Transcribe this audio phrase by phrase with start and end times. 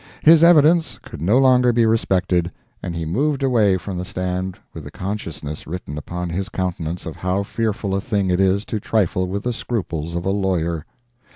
[0.23, 2.51] His evidence could no longer be respected,
[2.81, 7.17] and he moved away from the stand with the consciousness written upon his countenance of
[7.17, 10.87] how fearful a thing it is to trifle with the scruples of a lawyer.